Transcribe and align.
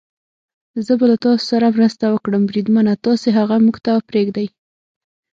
زه 0.85 0.93
به 0.99 1.05
له 1.11 1.17
تاسو 1.25 1.43
سره 1.51 1.67
مرسته 1.77 2.05
وکړم، 2.09 2.43
بریدمنه، 2.49 2.93
تاسې 3.05 3.27
هغه 3.37 3.55
موږ 3.65 3.77
ته 3.85 3.93
پرېږدئ. 4.09 4.47